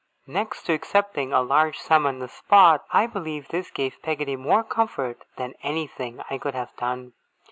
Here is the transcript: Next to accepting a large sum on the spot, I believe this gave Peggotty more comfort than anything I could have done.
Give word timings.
Next 0.25 0.63
to 0.63 0.73
accepting 0.73 1.31
a 1.31 1.43
large 1.43 1.77
sum 1.77 2.07
on 2.07 2.17
the 2.17 2.27
spot, 2.27 2.85
I 2.91 3.05
believe 3.05 3.49
this 3.49 3.69
gave 3.69 4.01
Peggotty 4.01 4.35
more 4.35 4.63
comfort 4.63 5.23
than 5.37 5.53
anything 5.61 6.23
I 6.27 6.39
could 6.39 6.55
have 6.55 6.75
done. 6.75 7.13